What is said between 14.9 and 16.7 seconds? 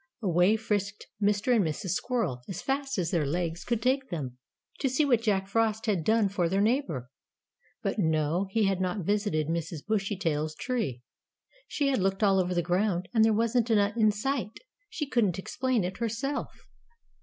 couldn't explain it herself.